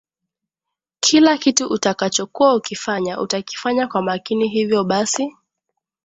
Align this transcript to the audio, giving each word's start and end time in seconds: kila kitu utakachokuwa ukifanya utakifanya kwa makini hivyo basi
kila 0.99 1.37
kitu 1.37 1.67
utakachokuwa 1.67 2.55
ukifanya 2.55 3.19
utakifanya 3.21 3.87
kwa 3.87 4.01
makini 4.01 4.47
hivyo 4.47 4.83
basi 4.83 5.35